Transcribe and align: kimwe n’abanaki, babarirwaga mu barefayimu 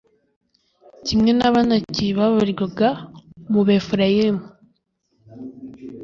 kimwe 1.05 1.31
n’abanaki, 1.37 2.05
babarirwaga 2.17 2.89
mu 3.51 3.61
barefayimu 3.67 4.43